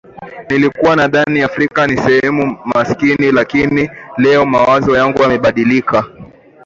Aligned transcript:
Nilikuwa 0.49 0.95
nadhani 0.95 1.41
Afrika 1.41 1.87
ni 1.87 1.97
sehemu 1.97 2.57
maskini 2.65 3.31
lakini 3.31 3.89
leo 4.17 4.45
mawazo 4.45 4.97
yangu 4.97 5.21
yamebadilika 5.21 6.05